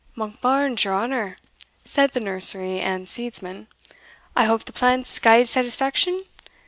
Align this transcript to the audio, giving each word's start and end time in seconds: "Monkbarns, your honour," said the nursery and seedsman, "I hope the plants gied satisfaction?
"Monkbarns, 0.17 0.83
your 0.83 0.95
honour," 0.95 1.37
said 1.85 2.13
the 2.13 2.19
nursery 2.19 2.79
and 2.79 3.07
seedsman, 3.07 3.67
"I 4.35 4.45
hope 4.45 4.65
the 4.65 4.73
plants 4.73 5.19
gied 5.19 5.45
satisfaction? 5.47 6.23